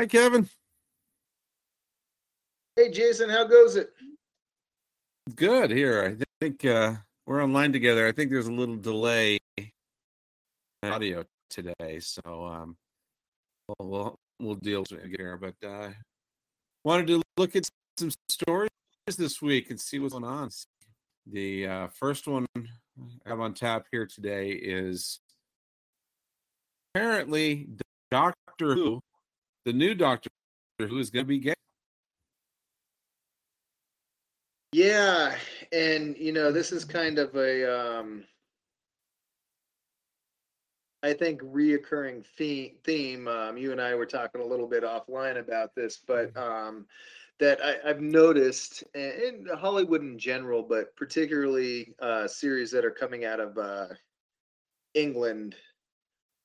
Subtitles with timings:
[0.00, 0.48] Hi, Kevin.
[2.74, 3.92] Hey, Jason, how goes it?
[5.34, 6.16] Good here.
[6.18, 6.94] I think uh,
[7.26, 8.08] we're online together.
[8.08, 9.40] I think there's a little delay
[10.82, 12.78] audio today, so um,
[13.68, 15.36] we'll we'll, we'll deal with it here.
[15.36, 15.90] But uh,
[16.82, 18.70] wanted to look at some stories
[19.18, 20.48] this week and see what's going on.
[21.30, 25.20] The uh, first one I have on tap here today is
[26.94, 27.68] apparently
[28.10, 29.02] Doctor Who,
[29.64, 30.30] the new Doctor
[30.78, 31.54] Who is going to be gay.
[34.72, 35.34] Yeah,
[35.72, 38.24] and you know, this is kind of a um
[41.02, 43.26] I think reoccurring theme theme.
[43.26, 46.86] Um, you and I were talking a little bit offline about this, but um
[47.40, 53.24] that I, have noticed in Hollywood in general, but particularly uh series that are coming
[53.24, 53.88] out of uh
[54.94, 55.56] England.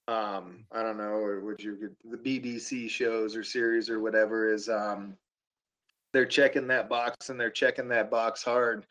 [0.08, 4.70] Um, I don't know, or would you the BBC shows or series or whatever is
[4.70, 5.18] um
[6.16, 8.86] they're checking that box and they're checking that box hard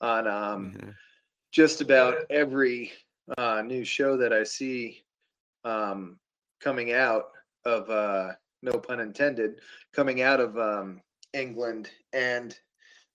[0.00, 0.90] on um, mm-hmm.
[1.50, 2.92] just about every
[3.36, 5.02] uh, new show that I see
[5.64, 6.20] um,
[6.60, 7.30] coming out
[7.64, 9.56] of uh, no pun intended
[9.92, 11.00] coming out of um,
[11.32, 12.56] England and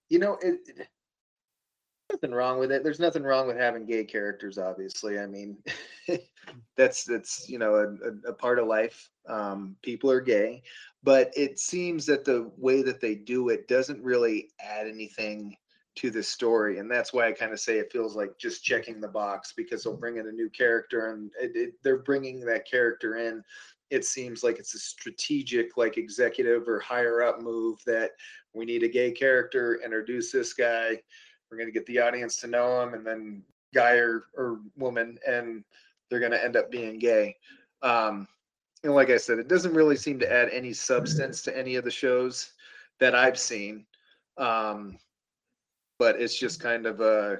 [0.09, 0.88] you know it, it,
[2.14, 2.83] nothing wrong with it.
[2.83, 5.19] There's nothing wrong with having gay characters obviously.
[5.19, 5.58] I mean
[6.78, 9.09] that's that's you know a, a part of life.
[9.28, 10.64] Um, people are gay
[11.03, 15.55] but it seems that the way that they do it doesn't really add anything
[15.95, 19.00] to the story and that's why i kind of say it feels like just checking
[19.00, 22.67] the box because they'll bring in a new character and it, it, they're bringing that
[22.70, 23.44] character in.
[23.92, 28.11] It seems like it's a strategic like executive or higher up move that
[28.55, 31.00] we need a gay character introduce this guy
[31.53, 35.17] we're going to get the audience to know him and then guy or, or woman
[35.27, 35.63] and
[36.09, 37.35] they're going to end up being gay
[37.83, 38.27] um,
[38.83, 41.85] and like I said, it doesn't really seem to add any substance to any of
[41.85, 42.53] the shows
[42.99, 43.85] that I've seen.
[44.37, 44.97] Um,
[45.99, 47.39] but it's just kind of a,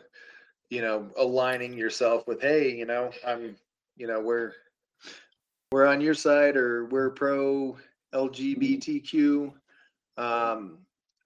[0.70, 3.56] you know, aligning yourself with, hey, you know, I'm,
[3.98, 4.54] you know, we're
[5.72, 7.78] we're on your side or we're pro
[8.14, 9.52] LGBTQ,
[10.18, 10.78] um,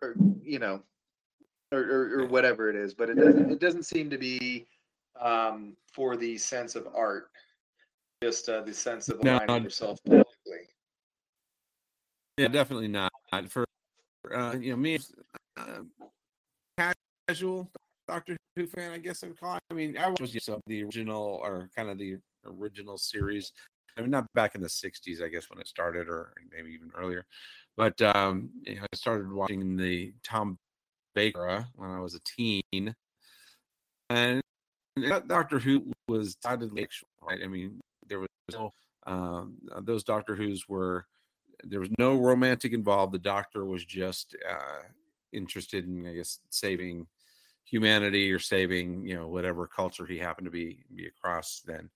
[0.01, 0.81] or you know,
[1.71, 2.93] or, or, or whatever it is.
[2.93, 4.67] But it doesn't it doesn't seem to be
[5.19, 7.29] um, for the sense of art
[8.21, 10.67] just uh, the sense of aligning no, yourself politically.
[12.37, 13.11] Yeah, definitely not.
[13.49, 13.65] For
[14.33, 14.99] uh, you know, me,
[15.57, 15.81] uh,
[17.27, 17.69] casual
[18.07, 19.61] Doctor Who fan, I guess I would call it.
[19.69, 23.51] I mean, I was just the original or kind of the original series.
[23.97, 26.91] I mean, not back in the '60s, I guess, when it started, or maybe even
[26.95, 27.25] earlier.
[27.75, 30.57] But um, you know, I started watching the Tom
[31.17, 32.95] Baker when I was a teen,
[34.09, 34.41] and
[35.27, 37.39] Doctor Who was decidedly actual, right.
[37.43, 38.73] I mean, there was no
[39.05, 41.05] um, uh, those Doctor Who's were
[41.63, 43.13] there was no romantic involved.
[43.13, 44.83] The Doctor was just uh,
[45.31, 47.07] interested in, I guess, saving
[47.63, 51.89] humanity or saving you know whatever culture he happened to be be across then.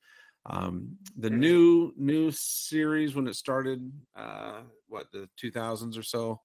[0.48, 6.42] Um, the new new series when it started, uh, what the 2000s or so,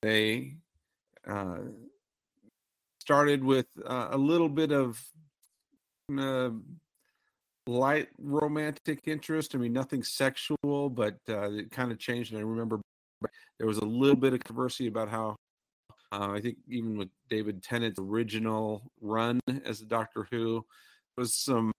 [0.00, 0.56] they
[1.28, 1.58] uh,
[2.98, 5.02] started with uh, a little bit of
[6.18, 6.50] uh,
[7.66, 9.54] light romantic interest.
[9.54, 12.32] I mean, nothing sexual, but uh, it kind of changed.
[12.32, 12.80] And I remember
[13.58, 15.36] there was a little bit of controversy about how
[16.12, 20.64] uh, I think even with David Tennant's original run as Doctor Who
[21.16, 21.72] was some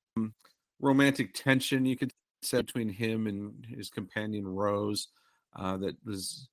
[0.80, 5.10] romantic tension you could say between him and his companion Rose
[5.56, 6.50] uh, that was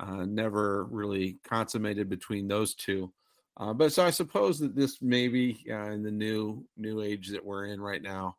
[0.00, 3.12] uh, never really consummated between those two.
[3.56, 7.44] Uh, but so I suppose that this maybe uh, in the new new age that
[7.44, 8.36] we're in right now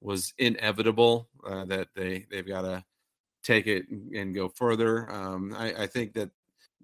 [0.00, 2.82] was inevitable uh, that they they've got to
[3.42, 3.84] take it
[4.14, 5.10] and go further.
[5.12, 6.30] Um, I, I, think that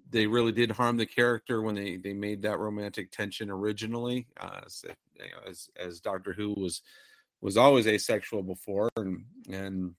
[0.09, 4.27] they really did harm the character when they they made that romantic tension originally.
[4.39, 4.83] Uh, as,
[5.15, 6.81] you know, as, as Doctor Who was
[7.41, 9.95] was always asexual before, and and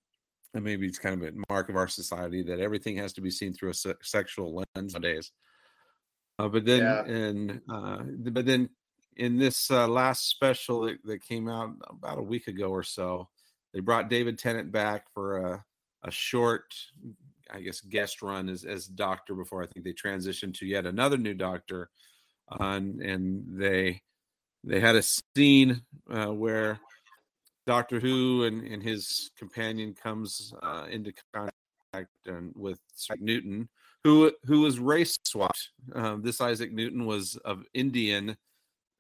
[0.55, 3.31] and maybe it's kind of a mark of our society that everything has to be
[3.31, 5.33] seen through a se- sexual lens nowadays.
[6.39, 7.05] Uh, but then yeah.
[7.05, 7.99] and uh,
[8.31, 8.69] but then
[9.17, 13.29] in this uh, last special that, that, came out about a week ago or so,
[13.75, 15.65] they brought David Tennant back for a,
[16.05, 16.73] a short,
[17.51, 21.19] I guess, guest run as, as doctor before I think they transitioned to yet another
[21.19, 21.91] new doctor.
[22.51, 24.01] Uh, and, and they
[24.65, 26.81] they had a scene uh, where
[27.67, 32.79] Doctor Who and, and his companion comes uh, into contact and, with
[33.19, 33.69] Newton,
[34.05, 35.71] who who was race swapped.
[35.95, 38.37] Um, this Isaac Newton was of Indian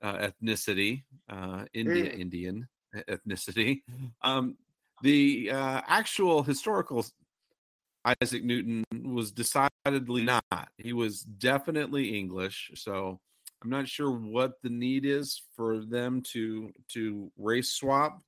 [0.02, 2.18] uh, ethnicity, uh, India mm.
[2.18, 3.82] Indian ethnicity.
[4.22, 4.56] Um,
[5.02, 7.06] the uh, actual historical
[8.22, 10.68] Isaac Newton was decidedly not.
[10.78, 13.18] He was definitely English, so
[13.62, 18.20] I'm not sure what the need is for them to to race swap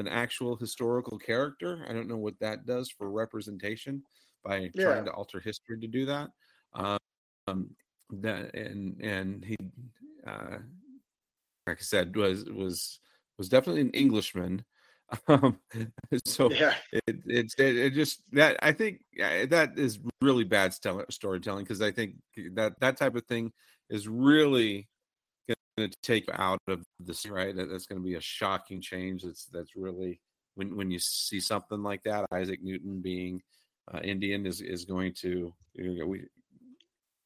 [0.00, 1.84] an actual historical character.
[1.88, 4.02] I don't know what that does for representation
[4.44, 4.84] by Yeah.
[4.84, 6.30] trying to alter history to do that.
[6.74, 7.76] Um,
[8.12, 9.56] that and and he,
[10.26, 10.58] uh,
[11.66, 13.00] like I said, was was
[13.38, 14.64] was definitely an Englishman.
[15.26, 15.58] Um,
[16.24, 16.76] so Yeah.
[16.92, 21.90] it it's it, it just that I think that is really bad storytelling because I
[21.90, 22.14] think
[22.52, 23.52] that that type of thing
[23.88, 24.88] is really
[25.80, 27.54] going to take out of this right.
[27.54, 29.22] That, that's going to be a shocking change.
[29.22, 30.20] That's that's really
[30.54, 33.42] when when you see something like that, Isaac Newton being
[33.92, 36.24] uh, Indian is is going to you know, we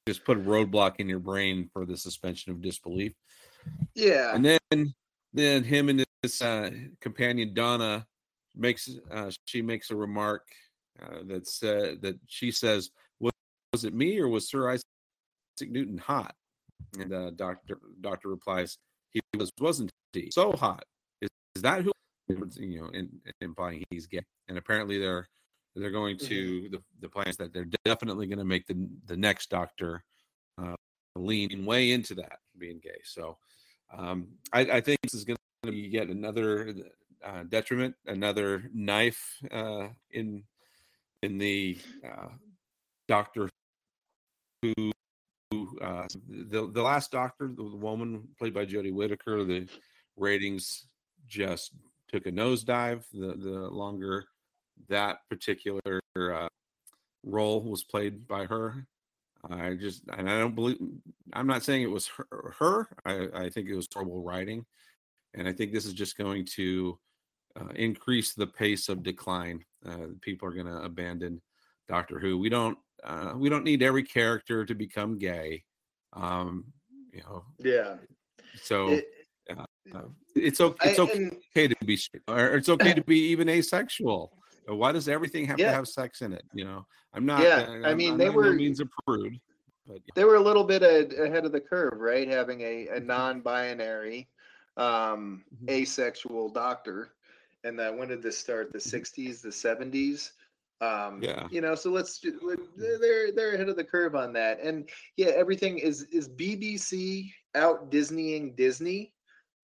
[0.06, 3.12] just put a roadblock in your brain for the suspension of disbelief.
[3.94, 4.34] Yeah.
[4.34, 4.94] And then
[5.32, 6.70] then him and his uh,
[7.00, 8.06] companion Donna
[8.54, 10.46] makes uh, she makes a remark
[11.02, 13.32] uh, that said that she says was,
[13.72, 14.84] was it me or was Sir Isaac
[15.70, 16.34] Newton hot?
[16.98, 18.78] And uh, Doctor Doctor replies
[19.10, 20.84] he was wasn't he so hot?
[21.20, 21.92] Is, is that who
[22.58, 23.10] you know in,
[23.40, 24.22] implying he's gay?
[24.48, 25.26] And apparently they're
[25.74, 29.50] they're going to the the plans that they're definitely going to make the the next
[29.50, 30.04] Doctor
[30.62, 30.76] uh,
[31.16, 33.00] lean way into that being gay.
[33.04, 33.38] So
[33.96, 36.74] um, I, I think this is going to be yet another
[37.24, 40.44] uh, detriment, another knife uh, in
[41.22, 42.28] in the uh,
[43.08, 43.48] Doctor
[44.62, 44.92] Who.
[45.80, 49.68] Uh, the the last Doctor, the woman played by Jodie Whittaker, the
[50.16, 50.86] ratings
[51.26, 51.72] just
[52.08, 53.04] took a nosedive.
[53.12, 54.26] The the longer
[54.88, 56.48] that particular uh,
[57.22, 58.86] role was played by her,
[59.50, 60.78] I just and I don't believe
[61.32, 62.54] I'm not saying it was her.
[62.58, 62.88] her.
[63.04, 64.64] I, I think it was horrible writing,
[65.34, 66.98] and I think this is just going to
[67.60, 69.64] uh, increase the pace of decline.
[69.86, 71.40] Uh, people are going to abandon
[71.88, 72.38] Doctor Who.
[72.38, 75.62] We don't uh, we don't need every character to become gay.
[76.12, 76.64] Um,
[77.12, 77.96] you know, Yeah.
[78.62, 79.08] so It-
[79.94, 80.02] uh,
[80.34, 80.90] it's okay.
[80.90, 81.98] It's I- okay to be
[82.28, 84.32] or it's okay to be even asexual.
[84.66, 85.68] Why does everything have Yeah.
[85.70, 86.44] to have sex in it?
[86.54, 87.42] You know, I'm not.
[87.42, 89.38] Yeah, uh, I I'm- mean, I'm they were- means a prude,
[89.86, 92.26] but they were a little bit ahead of the curve, right?
[92.26, 94.28] Having a, a non-binary,
[94.78, 95.70] um, Mhm.
[95.70, 97.14] asexual doctor,
[97.64, 98.72] and that when did this start?
[98.72, 100.32] The '60s, the '70s.
[100.80, 101.46] Um, Yeah.
[101.50, 102.20] You know, so let's
[102.76, 107.90] they're they're ahead of the curve on that, and yeah, everything is is BBC out
[107.90, 109.12] Disneying Disney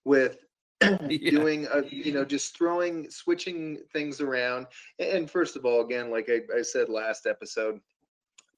[0.05, 0.39] with
[1.09, 4.67] doing a, you know just throwing switching things around.
[4.99, 7.81] And first of all again like I, I said last episode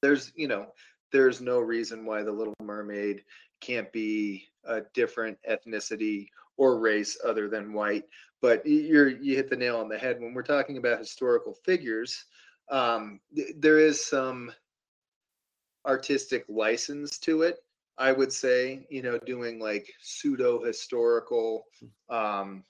[0.02, 0.66] there's you know
[1.12, 3.24] there's no reason why the little mermaid
[3.60, 8.04] can't be a different ethnicity or race other than white.
[8.40, 10.20] But you're you hit the nail on the head.
[10.20, 12.24] When we're talking about historical figures
[12.70, 14.50] um th- there is some
[15.86, 17.58] artistic license to it
[17.98, 21.64] i would say you know doing like pseudo historical
[22.08, 22.64] um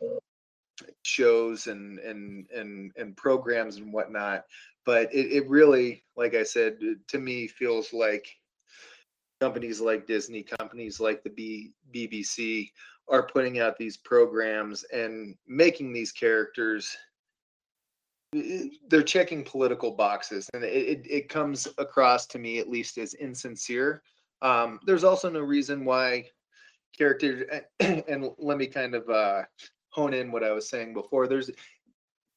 [1.02, 4.44] shows and and and and programs and whatnot
[4.84, 8.26] but it, it really like i said to me feels like
[9.40, 12.70] companies like disney companies like the B, bbc
[13.08, 16.96] are putting out these programs and making these characters
[18.88, 24.02] they're checking political boxes and it, it, comes across to me at least as insincere
[24.40, 26.24] um, there's also no reason why
[26.96, 27.44] characters
[27.80, 29.42] and let me kind of uh,
[29.90, 31.26] hone in what I was saying before.
[31.26, 31.50] There's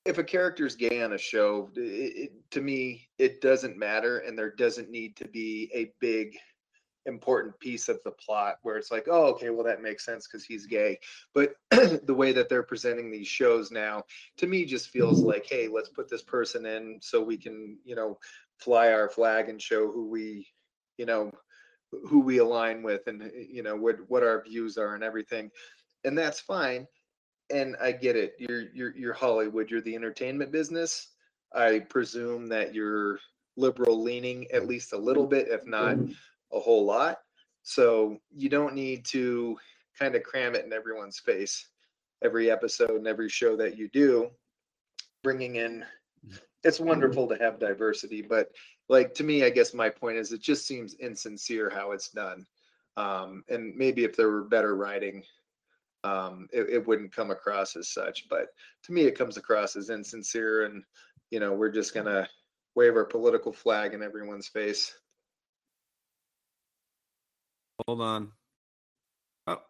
[0.06, 4.38] if a character's gay on a show, it, it, to me, it doesn't matter, and
[4.38, 6.38] there doesn't need to be a big
[7.06, 10.44] important piece of the plot where it's like, oh, okay, well that makes sense because
[10.44, 11.00] he's gay.
[11.34, 14.04] But the way that they're presenting these shows now,
[14.38, 17.96] to me, just feels like, hey, let's put this person in so we can, you
[17.96, 18.18] know,
[18.58, 20.48] fly our flag and show who we,
[20.98, 21.32] you know,
[22.08, 25.52] who we align with and you know what what our views are and everything.
[26.04, 26.88] And that's fine.
[27.52, 28.34] And i get it.
[28.40, 29.70] You're you're you're hollywood.
[29.70, 31.10] You're the entertainment business.
[31.54, 33.20] I presume that you're
[33.56, 35.98] liberal leaning at least a little bit if not
[36.56, 37.18] a whole lot.
[37.64, 39.58] So you don't need to
[39.98, 41.68] kind of cram it in everyone's face
[42.24, 44.30] every episode and every show that you do
[45.24, 45.86] bringing in
[46.64, 48.50] it's wonderful to have diversity but
[48.90, 52.46] like to me i guess my point is it just seems insincere how it's done.
[52.98, 55.24] Um and maybe if there were better writing
[56.04, 58.48] um it, it wouldn't come across as such but
[58.84, 60.84] to me it comes across as insincere and
[61.32, 62.28] you know we're just gonna
[62.76, 64.94] wave our political flag in everyone's face
[67.86, 68.32] hold on.
[69.48, 69.62] Oh,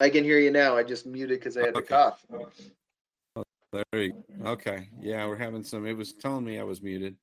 [0.00, 1.88] i can hear you now i just muted because i had to Okay.
[1.88, 2.24] cough
[3.72, 4.50] there you go.
[4.50, 4.88] Okay.
[5.00, 5.86] Yeah, we're having some.
[5.86, 7.16] It was telling me I was muted.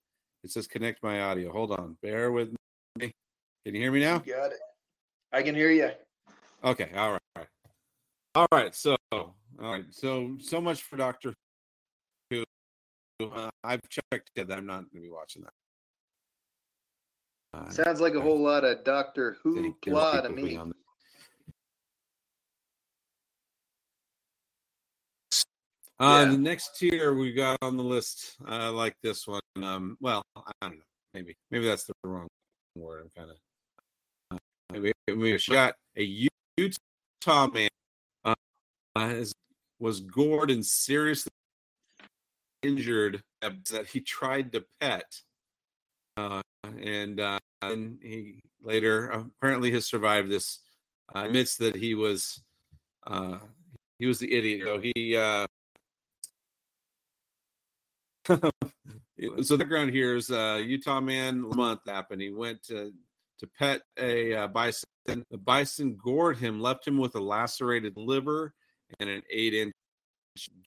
[0.44, 1.52] It says connect my audio.
[1.52, 1.96] Hold on.
[2.02, 2.50] Bear with
[3.00, 3.14] me.
[3.66, 4.24] Can you hear me now?
[4.26, 4.60] You got it.
[5.32, 5.92] I can hear you.
[6.64, 6.90] Okay.
[6.96, 7.48] All right.
[8.34, 8.74] All right.
[8.74, 9.86] So, all right.
[9.92, 11.34] So, so much for Doctor
[12.32, 12.44] Who.
[13.22, 14.52] Uh, I've checked that.
[14.52, 15.54] I'm not going to be watching that.
[17.54, 20.58] Uh, Sounds like a whole lot of Doctor Who plot to me.
[26.00, 26.32] Uh, Yeah.
[26.32, 29.42] The next tier we got on the list, uh, like this one.
[29.62, 30.84] Um, well, I don't know.
[31.14, 32.28] Maybe, maybe that's the wrong
[32.76, 33.04] word.
[33.04, 33.38] I'm kind of.
[34.32, 34.38] Uh,
[34.72, 37.70] maybe we got a Utah man
[38.24, 38.36] uh,
[38.96, 39.34] has,
[39.80, 41.32] was gored and seriously
[42.62, 45.22] injured uh, that he tried to pet.
[46.20, 46.42] Uh,
[46.82, 50.60] and uh, and he later apparently has survived this.
[51.16, 52.42] Uh, admits that he was
[53.08, 53.38] uh,
[53.98, 54.62] he was the idiot.
[54.66, 55.48] So he uh,
[59.42, 62.22] so the background here is uh, Utah man month happened.
[62.22, 62.92] He went to
[63.40, 64.86] to pet a uh, bison.
[65.06, 68.54] The bison gored him, left him with a lacerated liver
[69.00, 69.74] and an eight inch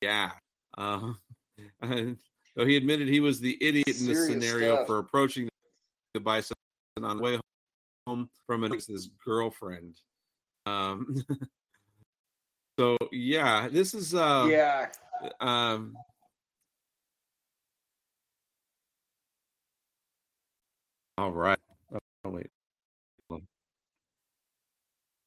[0.00, 0.32] gash.
[0.76, 1.12] Uh,
[1.82, 2.16] and
[2.56, 4.86] so he admitted he was the idiot in this Serious scenario stuff.
[4.86, 5.48] for approaching
[6.14, 6.54] the bison
[7.02, 7.38] on the way
[8.06, 9.96] home from an, his girlfriend.
[10.66, 11.24] Um,
[12.78, 14.88] so yeah, this is uh, yeah.
[15.40, 15.96] um
[21.18, 21.58] all right
[22.24, 22.50] oh wait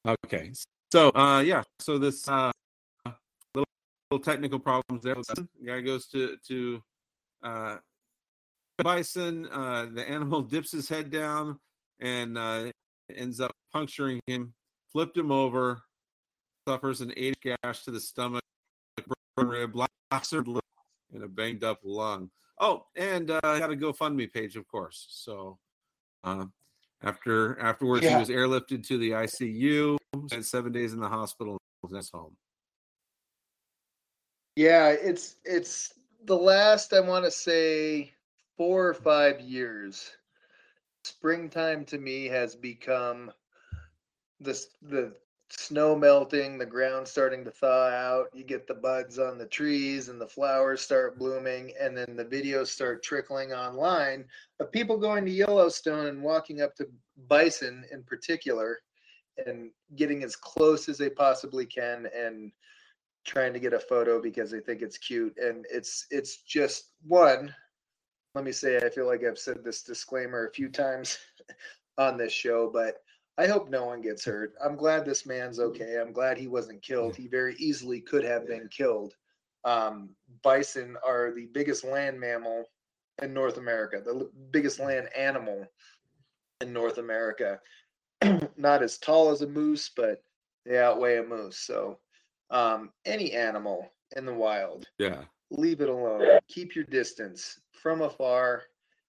[0.07, 0.51] okay
[0.91, 2.51] so uh yeah so this uh
[3.53, 3.67] little,
[4.09, 6.81] little technical problems there the guy goes to to
[7.43, 7.77] uh
[8.79, 11.57] bison uh the animal dips his head down
[11.99, 12.65] and uh
[13.15, 14.53] ends up puncturing him
[14.91, 15.81] flipped him over
[16.67, 18.41] suffers an eight gash to the stomach
[19.35, 19.75] broken rib
[20.11, 20.63] lacered lip,
[21.13, 22.29] and a banged up lung.
[22.59, 25.07] Oh, and uh, got a GoFundMe page, of course.
[25.09, 25.57] So
[26.23, 26.45] uh,
[27.03, 32.09] after afterwards, he was airlifted to the ICU, spent seven days in the hospital, and
[32.13, 32.35] home.
[34.55, 35.93] Yeah, it's it's
[36.25, 38.13] the last I want to say
[38.57, 40.11] four or five years.
[41.03, 43.31] Springtime to me has become
[44.39, 45.13] this the
[45.51, 48.29] snow melting, the ground starting to thaw out.
[48.33, 52.25] You get the buds on the trees and the flowers start blooming, and then the
[52.25, 54.25] videos start trickling online
[54.59, 56.87] of people going to Yellowstone and walking up to
[57.27, 58.79] bison in particular
[59.45, 62.51] and getting as close as they possibly can and
[63.25, 65.35] trying to get a photo because they think it's cute.
[65.37, 67.53] And it's it's just one
[68.35, 71.17] let me say i feel like i've said this disclaimer a few times
[71.97, 72.97] on this show but
[73.37, 74.53] i hope no one gets hurt.
[74.63, 75.97] I'm glad this man's okay.
[75.99, 77.15] I'm glad he wasn't killed.
[77.17, 79.13] He very easily could have been killed.
[79.65, 80.11] Um,
[80.43, 82.65] bison are the biggest land mammal
[83.21, 85.65] in north america the l- biggest land animal
[86.61, 87.59] in north america.
[88.57, 90.21] Not as tall as a moose but
[90.65, 91.57] they outweigh a moose.
[91.57, 91.97] So
[92.49, 96.39] um, any animal in the wild, Yeah, leave it alone.
[96.47, 98.63] Keep your distance from afar.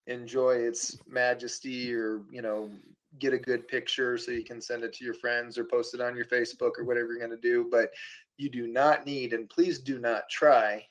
[0.06, 2.70] Enjoy its majesty, or you know,
[3.18, 6.00] get a good picture so you can send it to your friends or post it
[6.00, 7.68] on your Facebook or whatever you're going to do.
[7.70, 7.90] But
[8.36, 10.84] you do not need, and please do not try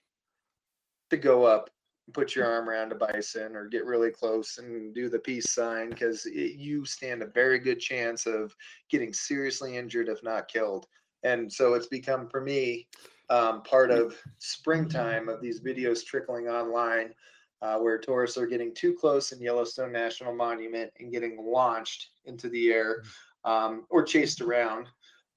[1.09, 1.69] to go up
[2.07, 5.51] and put your arm around a bison or get really close and do the peace
[5.53, 8.55] sign because you stand a very good chance of
[8.89, 10.87] getting seriously injured if not killed
[11.25, 12.87] and so it's become for me
[13.29, 17.13] um, part of springtime of these videos trickling online
[17.61, 22.47] uh, where tourists are getting too close in yellowstone national monument and getting launched into
[22.49, 23.01] the air
[23.43, 24.87] um, or chased around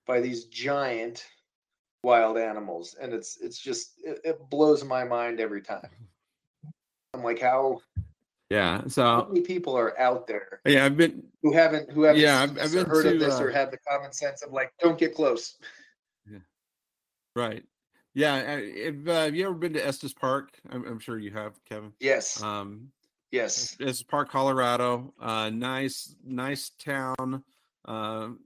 [0.07, 1.27] by these giant
[2.05, 2.97] wild animals.
[3.01, 5.89] And it's it's just it, it blows my mind every time.
[7.15, 7.81] I'm like how,
[8.51, 8.83] yeah.
[8.87, 12.43] so how many people are out there yeah, I've been who haven't who haven't Yeah,
[12.43, 14.53] I've- I've this or been heard of this uh, or have the common sense of
[14.53, 15.57] like don't get close
[17.39, 17.65] right.
[18.15, 20.59] Yeah, if, uh, have you ever been to Estes Park?
[20.71, 21.93] I'm, I'm sure you have, Kevin.
[22.01, 22.91] yes Um,
[23.31, 25.15] yes Estes Park, Colorado.
[25.21, 27.45] Uh, nice, nice town.
[27.85, 28.41] Um,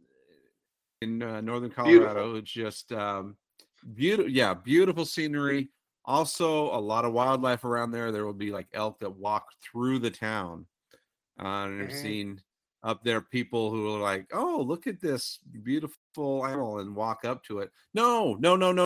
[1.01, 1.85] in uh, northern Beautiful.
[1.85, 2.37] Colorado.
[2.37, 3.37] It's just um,
[3.95, 4.31] beautiful.
[4.31, 5.71] Yeah, beautiful scenery.
[6.05, 8.13] Also, a lot of wildlife around there.
[8.13, 10.67] There will be like elk that walk through the town.
[11.41, 11.93] Uh, and I've Mhm.
[11.93, 12.41] seen
[12.83, 17.45] up there people who are like, "Oh, look at this beautiful animal," and walk up
[17.45, 17.71] to it.
[17.95, 18.85] No, no, no, no,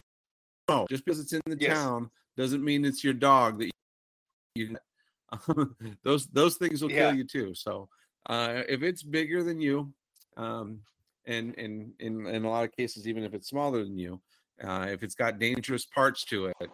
[0.68, 0.86] no.
[0.88, 1.72] Just because it's in the Yes.
[1.72, 3.70] town doesn't mean it's your dog that
[4.54, 4.76] you.
[6.02, 7.08] those those things will Yeah.
[7.08, 7.54] kill you too.
[7.54, 7.88] So
[8.26, 9.92] uh, if it's bigger than you,
[10.36, 10.80] um,
[11.26, 14.20] and and in in a lot of cases, even if it's smaller than you,
[14.62, 16.70] uh, if it's got dangerous parts to it,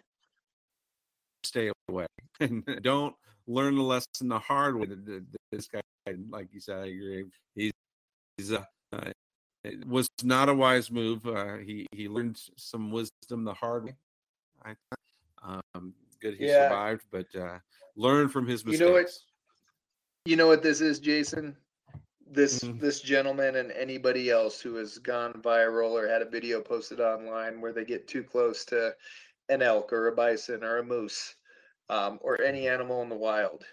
[1.44, 2.06] stay away
[2.40, 3.14] and don't
[3.46, 4.86] learn the lesson the hard way.
[4.86, 5.80] that This guy,
[6.30, 7.24] like you said, I agree.
[7.54, 7.72] He's
[8.36, 9.10] he's a uh,
[9.64, 11.26] it was not a wise move.
[11.26, 13.94] Uh, he he learned some wisdom the hard way.
[14.64, 14.74] I
[15.74, 16.68] um, good he yeah.
[16.68, 17.58] survived, but uh,
[17.96, 18.80] learn from his mistakes.
[18.80, 19.10] You know what?
[20.24, 21.56] You know what this is, Jason.
[22.30, 22.78] This mm-hmm.
[22.78, 27.60] this gentleman and anybody else who has gone viral or had a video posted online
[27.60, 28.94] where they get too close to
[29.48, 31.34] an elk or a bison or a moose
[31.90, 33.64] um, or any animal in the wild.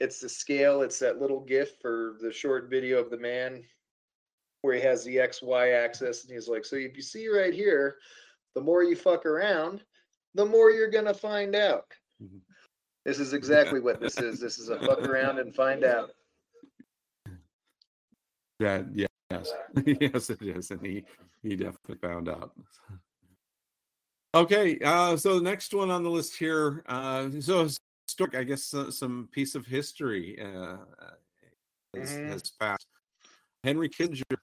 [0.00, 0.82] It's the scale.
[0.82, 3.62] It's that little GIF for the short video of the man
[4.62, 7.52] where he has the X Y axis, and he's like, "So if you see right
[7.52, 7.98] here,
[8.54, 9.84] the more you fuck around,
[10.34, 11.92] the more you're gonna find out."
[12.22, 12.38] Mm-hmm.
[13.04, 14.40] This is exactly what this is.
[14.40, 16.10] This is a fuck around and find out.
[18.58, 19.08] Yeah, yes,
[19.86, 21.04] yes, it is, and he
[21.42, 22.52] he definitely found out.
[24.34, 27.68] Okay, uh, so the next one on the list here, uh, so
[28.34, 30.76] I guess uh, some piece of history uh,
[31.96, 32.28] has, mm-hmm.
[32.30, 32.86] has passed.
[33.64, 34.36] Henry Kissinger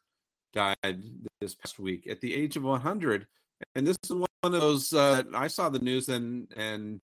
[0.53, 1.03] died
[1.39, 3.27] this past week at the age of 100
[3.75, 6.99] and this is one of those uh, i saw the news and and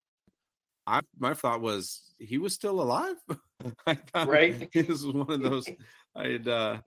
[0.88, 3.18] i my thought was he was still alive
[3.88, 5.68] I thought right this was one of those
[6.16, 6.78] i had uh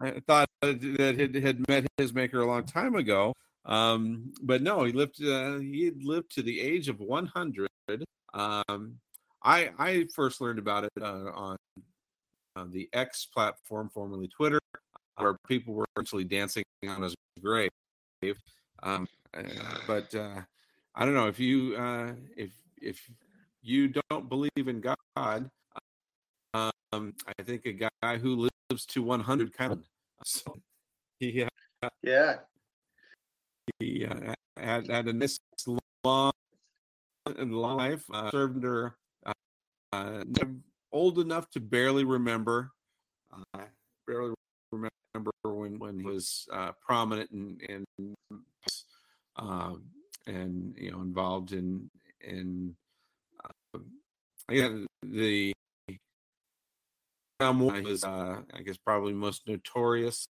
[0.00, 0.82] i thought that
[1.18, 5.58] had, had met his maker a long time ago um but no he lived uh,
[5.58, 7.68] he had lived to the age of 100
[8.32, 8.98] um
[9.42, 11.56] i i first learned about it uh, on
[12.56, 14.58] on the X platform, formerly Twitter
[15.16, 17.70] where people were actually dancing on his grave.
[18.82, 19.42] Um, uh,
[19.86, 20.40] but uh,
[20.94, 22.50] I don't know if you uh, if
[22.80, 23.08] if
[23.62, 25.50] you don't believe in God,
[26.54, 29.82] um, I think a guy who lives to 100 kind of
[30.24, 30.56] so
[31.18, 31.42] he
[31.82, 32.36] uh, yeah
[33.78, 35.38] he uh, had had a nice
[36.04, 36.32] long
[37.38, 38.96] long life uh, served under
[39.92, 40.24] uh,
[40.92, 42.72] old enough to barely remember
[44.06, 44.34] barely
[44.72, 48.14] remember when when he was uh, prominent and and
[49.36, 49.74] uh,
[50.26, 52.74] and you know involved in in
[53.44, 53.78] uh,
[54.50, 54.70] yeah
[55.02, 55.52] the
[57.40, 60.26] um, was uh, I guess probably most notorious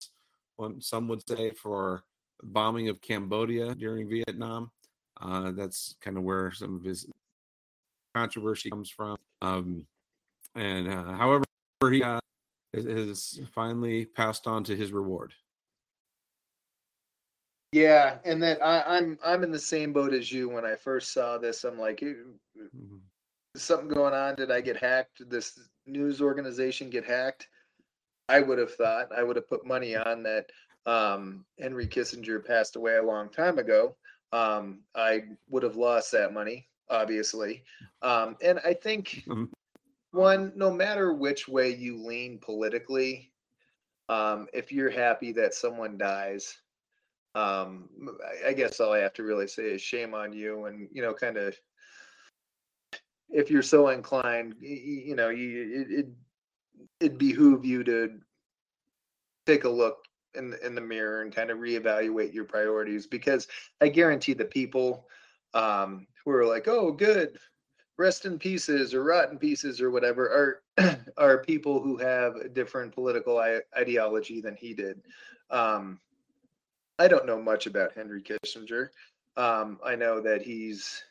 [0.57, 2.03] one some would say for
[2.43, 4.71] bombing of Cambodia during Vietnam.
[5.19, 7.05] Uh, that's kind of where some of his
[8.13, 9.17] controversy comes from.
[9.41, 9.85] Um,
[10.55, 11.43] and uh, however,
[11.89, 12.19] he uh,
[12.73, 15.33] has finally passed on to his reward.
[17.71, 20.49] Yeah, and that I, I'm I'm in the same boat as you.
[20.49, 22.97] When I first saw this, I'm like, mm-hmm.
[23.55, 24.35] something going on?
[24.35, 25.19] Did I get hacked?
[25.19, 27.47] Did this news organization get hacked?
[28.27, 30.47] I would have thought I would have put money on that.
[30.85, 33.95] Um, Henry Kissinger passed away a long time ago.
[34.33, 37.63] Um, I would have lost that money, obviously.
[38.03, 39.45] Um, and I think mm-hmm
[40.11, 43.31] one, no matter which way you lean politically,
[44.09, 46.57] um, if you're happy that someone dies,
[47.33, 47.89] um,
[48.45, 51.13] I guess all I have to really say is shame on you, and you know,
[51.13, 51.57] kind of,
[53.29, 56.07] if you're so inclined, you, you know, you it, it
[56.99, 58.19] it behoove you to
[59.45, 60.03] take a look
[60.35, 63.47] in in the mirror and kind of reevaluate your priorities because
[63.79, 65.07] I guarantee the people
[65.53, 67.37] um, who are like, oh, good,
[67.97, 72.93] rest in pieces or rotten pieces or whatever are are people who have a different
[72.93, 73.43] political
[73.77, 75.01] ideology than he did.
[75.49, 75.99] Um,
[76.97, 78.89] I don't know much about Henry Kissinger.
[79.37, 81.03] Um, I know that he's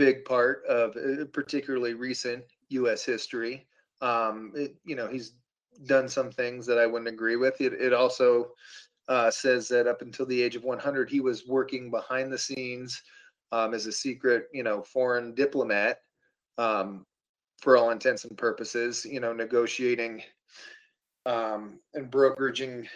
[0.00, 3.04] a big part of uh, particularly recent U.S.
[3.04, 3.66] history.
[4.00, 5.34] Um, it, you know, he's
[5.86, 7.60] done some things that I wouldn't agree with.
[7.60, 8.52] It, it also
[9.08, 13.02] uh, says that up until the age of 100, he was working behind the scenes
[13.52, 15.98] um, as a secret, you know, foreign diplomat
[16.58, 17.06] um,
[17.60, 20.22] for all intents and purposes, you know, negotiating
[21.26, 22.86] um, and brokeraging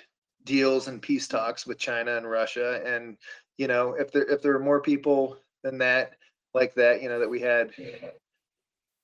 [0.45, 2.83] deals and peace talks with China and Russia.
[2.85, 3.17] And,
[3.59, 6.12] you know, if there if there are more people than that,
[6.53, 7.71] like that, you know, that we had,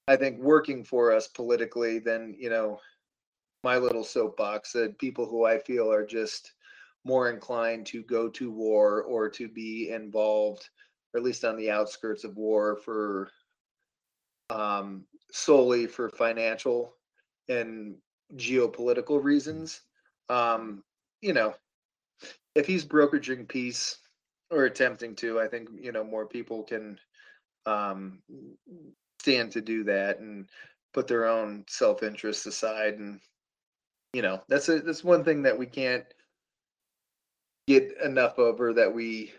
[0.08, 2.80] I think working for us politically, then, you know,
[3.62, 6.52] my little soapbox that people who I feel are just
[7.04, 10.68] more inclined to go to war or to be involved
[11.12, 13.30] or at least on the outskirts of war for
[14.50, 16.94] um, solely for financial
[17.48, 17.96] and
[18.36, 19.82] geopolitical reasons.
[20.28, 20.82] Um,
[21.20, 21.54] you know,
[22.54, 23.98] if he's brokering peace
[24.50, 26.98] or attempting to, I think you know more people can
[27.66, 28.20] um,
[29.20, 30.48] stand to do that and
[30.92, 32.94] put their own self interest aside.
[32.94, 33.20] And
[34.12, 36.04] you know, that's a that's one thing that we can't
[37.66, 39.32] get enough of, or that we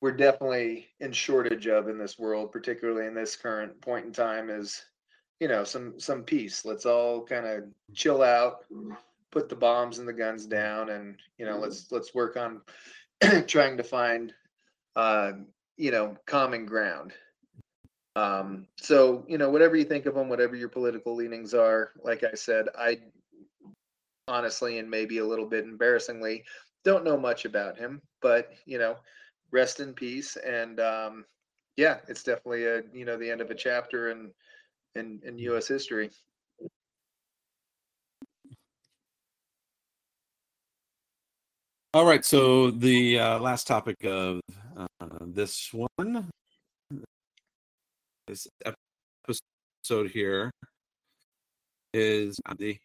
[0.00, 4.50] we're definitely in shortage of in this world, particularly in this current point in time,
[4.50, 4.84] is
[5.40, 6.64] you know some some peace.
[6.64, 8.64] Let's all kind of chill out,
[9.30, 12.60] put the bombs and the guns down, and you know let's let's work on
[13.46, 14.32] trying to find
[14.96, 15.32] uh,
[15.76, 17.12] you know common ground.
[18.14, 22.24] Um, so you know whatever you think of them, whatever your political leanings are, like
[22.24, 22.98] I said, I
[24.28, 26.44] honestly and maybe a little bit embarrassingly
[26.84, 28.96] don't know much about him, but you know
[29.50, 30.36] rest in peace.
[30.36, 31.24] And um,
[31.76, 34.30] yeah, it's definitely a you know the end of a chapter in
[34.94, 35.68] in, in U.S.
[35.68, 36.10] history.
[41.94, 44.40] All right, so the uh, last topic of
[44.76, 44.86] uh,
[45.22, 46.28] this one,
[48.26, 48.46] this
[49.26, 50.50] episode here,
[51.94, 52.76] is the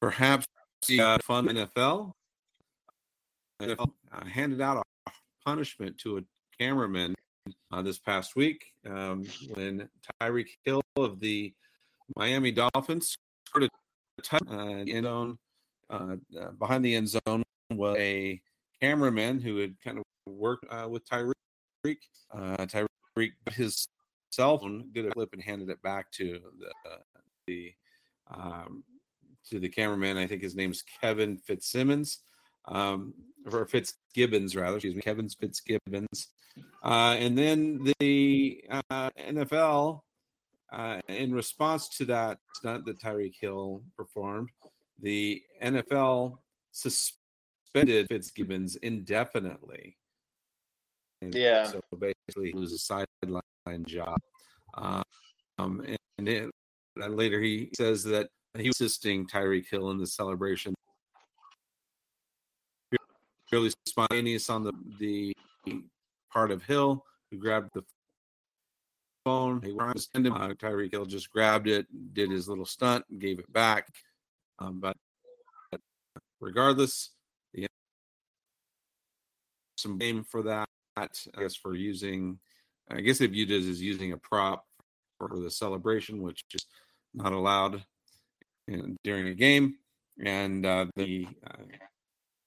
[0.00, 0.46] perhaps
[0.86, 2.12] the uh, fun NFL.
[3.62, 4.82] NFL uh, handed out a
[5.44, 6.22] punishment to a
[6.58, 7.14] cameraman
[7.72, 9.88] uh, this past week um, when
[10.20, 11.52] Tyreek Hill of the
[12.16, 15.38] Miami Dolphins scored a touchdown uh, end zone
[15.90, 18.40] uh, uh, behind the end zone was a
[18.80, 21.34] cameraman who had kind of worked uh, with Tyreek.
[22.32, 23.86] Uh, Tyreek his
[24.30, 26.98] cell phone did a clip and handed it back to the
[27.46, 27.72] the
[28.30, 28.82] um,
[29.50, 30.16] to the cameraman.
[30.16, 32.20] I think his name is Kevin Fitzsimmons
[32.66, 33.14] um,
[33.50, 36.28] or Fitzgibbons rather, excuse me, Kevin Fitzgibbons.
[36.82, 40.00] Uh, and then the uh, NFL,
[40.72, 44.50] uh, in response to that stunt that Tyreek Hill performed,
[45.00, 46.38] the NFL
[46.72, 49.96] suspended Fitzgibbons indefinitely.
[51.22, 51.64] And yeah.
[51.64, 54.18] So basically, he loses a sideline job.
[54.76, 55.84] Um,
[56.18, 56.50] and, it,
[56.96, 60.73] and later he says that he was assisting Tyreek Hill in the celebration
[63.54, 65.32] fairly spontaneous on the the
[66.32, 67.84] part of Hill, who grabbed the
[69.24, 69.62] phone.
[69.62, 70.32] He send him.
[70.32, 73.86] Uh, Tyreek Hill just grabbed it, did his little stunt, gave it back.
[74.58, 74.96] Um, but,
[76.40, 77.10] regardless,
[79.76, 80.68] some blame for that.
[80.96, 81.06] I
[81.38, 82.38] guess for using,
[82.90, 84.64] I guess they viewed it as using a prop
[85.18, 86.66] for the celebration, which is
[87.14, 87.84] not allowed
[88.66, 89.76] in, during a game.
[90.24, 91.62] And uh, the uh,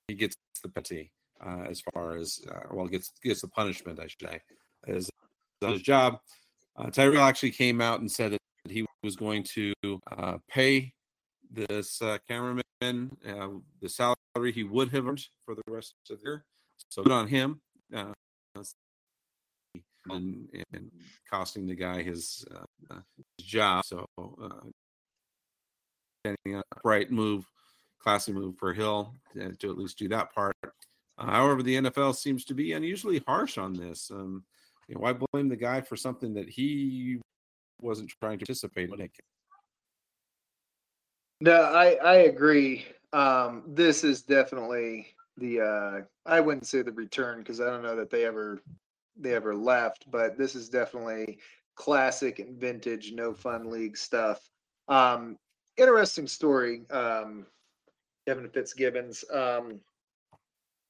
[0.07, 1.11] he gets the penalty
[1.45, 4.41] uh, as far as uh, well gets gets the punishment I should say
[4.87, 5.09] as
[5.61, 6.19] his job.
[6.77, 8.39] Uh, Tyrell actually came out and said that
[8.69, 9.73] he was going to
[10.15, 10.93] uh, pay
[11.51, 13.49] this uh, cameraman uh,
[13.81, 16.45] the salary he would have earned for the rest of the year.
[16.89, 17.61] So good on him.
[17.95, 18.13] Uh,
[20.09, 20.91] and, and,
[21.29, 22.45] costing the guy his,
[23.37, 23.83] his job.
[23.85, 24.67] So, uh,
[26.25, 27.45] a right move
[28.07, 30.55] classy move for Hill to, to at least do that part.
[30.63, 34.09] Uh, however, the NFL seems to be unusually harsh on this.
[34.09, 34.45] Um,
[34.87, 37.19] you know, why blame the guy for something that he
[37.81, 39.09] wasn't trying to participate in?
[41.41, 42.85] No, I I agree.
[43.11, 47.97] Um, this is definitely the uh, I wouldn't say the return because I don't know
[47.97, 48.61] that they ever
[49.17, 51.39] they ever left, but this is definitely
[51.75, 54.49] classic and vintage no fun league stuff.
[54.87, 55.37] Um,
[55.77, 56.89] interesting story.
[56.89, 57.45] Um,
[58.27, 59.23] Kevin Fitzgibbons.
[59.33, 59.79] Um,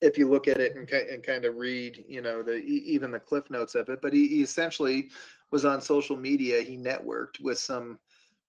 [0.01, 3.19] if you look at it and, and kind of read, you know, the even the
[3.19, 5.09] cliff notes of it, but he, he essentially
[5.51, 6.61] was on social media.
[6.61, 7.99] He networked with some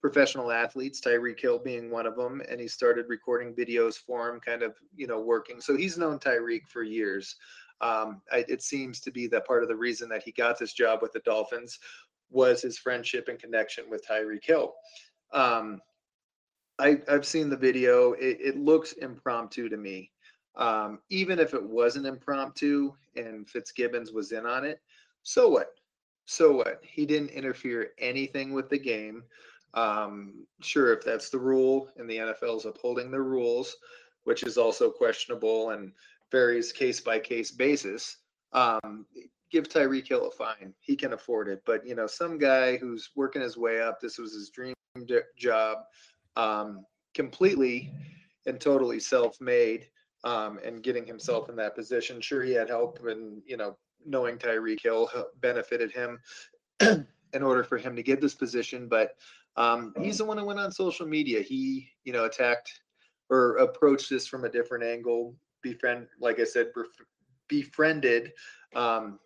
[0.01, 4.39] professional athletes, Tyreek Hill being one of them, and he started recording videos for him,
[4.39, 5.59] kind of, you know, working.
[5.59, 7.35] So he's known Tyreek for years.
[7.81, 10.73] Um, I, it seems to be that part of the reason that he got this
[10.73, 11.79] job with the Dolphins
[12.29, 14.73] was his friendship and connection with Tyreek Hill.
[15.33, 15.81] Um,
[16.79, 18.13] I, have seen the video.
[18.13, 20.11] It, it, looks impromptu to me.
[20.55, 24.81] Um, even if it wasn't impromptu and Fitzgibbons was in on it,
[25.23, 25.73] so what?
[26.25, 26.79] So what?
[26.83, 29.23] He didn't interfere anything with the game.
[29.73, 33.75] Um, sure, if that's the rule and the NFL is upholding the rules,
[34.23, 35.91] which is also questionable and
[36.31, 38.17] varies case by case basis,
[38.53, 39.05] um,
[39.51, 40.73] give Tyreek Hill a fine.
[40.79, 41.61] He can afford it.
[41.65, 44.73] But, you know, some guy who's working his way up, this was his dream
[45.37, 45.77] job
[46.35, 47.91] um, completely
[48.45, 49.87] and totally self-made
[50.23, 52.21] um, and getting himself in that position.
[52.21, 55.09] Sure, he had help, and you know, knowing Tyreek Hill
[55.41, 56.19] benefited him
[56.81, 58.87] in order for him to get this position.
[58.87, 59.11] But
[59.55, 61.41] um, he's the one who went on social media.
[61.41, 62.71] He, you know, attacked
[63.29, 65.35] or approached this from a different angle.
[65.61, 66.67] Befriend, like I said,
[67.49, 68.31] befriended
[68.75, 69.19] um,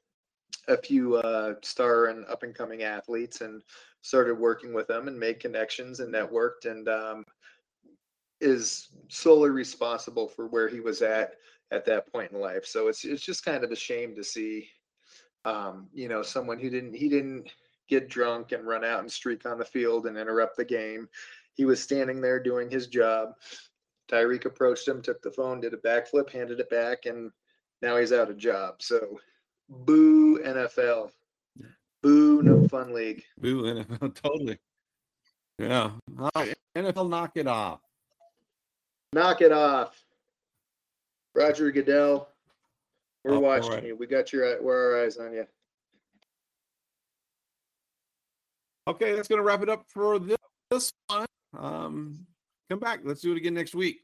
[0.67, 3.61] a few uh, star and up and coming athletes and
[4.01, 7.25] started working with them and made connections and networked and um,
[8.41, 11.35] is solely responsible for where he was at
[11.71, 12.65] at that point in life.
[12.65, 14.69] So it's it's just kind of a shame to see
[15.45, 17.49] um, you know, someone who didn't he didn't
[17.89, 21.07] get drunk and run out and streak on the field and interrupt the game.
[21.53, 23.33] He was standing there doing his job.
[24.09, 27.31] Tyreek approached him, took the phone, did a backflip, handed it back, and
[27.81, 28.75] now he's out of job.
[28.81, 29.19] So,
[29.69, 31.12] boo NFL.
[32.02, 33.23] Boo no fun league.
[33.38, 34.60] Boo NFL, totally.
[35.58, 35.91] Yeah.
[36.19, 37.80] All right, NFL, knock it off.
[39.13, 40.04] Knock it off.
[41.36, 42.28] Roger Goodell,
[43.23, 43.84] we're All watching right.
[43.86, 43.95] you.
[43.95, 45.47] We got your we're our eyes on you.
[48.88, 50.38] Okay, that's going to wrap it up for this,
[50.69, 51.26] this one.
[51.58, 52.28] Um,
[52.69, 52.99] come back.
[53.04, 54.02] Let's do it again next week.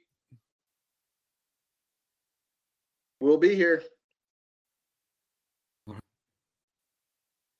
[3.20, 3.84] We'll be here.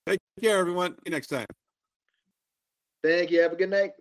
[0.10, 0.94] Take care, everyone.
[0.94, 1.46] See you next time.
[3.04, 3.42] Thank you.
[3.42, 3.92] Have a good night.